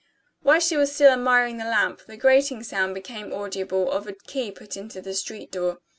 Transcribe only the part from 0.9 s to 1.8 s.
still admiring the